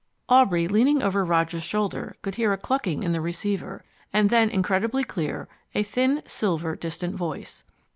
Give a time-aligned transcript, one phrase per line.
[0.29, 5.03] Aubrey, leaning over Roger's shoulder, could hear a clucking in the receiver, and then, incredibly
[5.03, 7.63] clear, a thin, silver, distant voice.